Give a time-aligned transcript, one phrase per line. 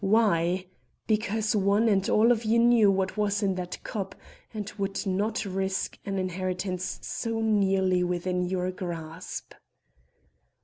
[0.03, 0.65] Why?
[1.05, 4.15] Because one and all of you knew what was in that cup,
[4.51, 9.53] and would not risk an inheritance so nearly within your grasp."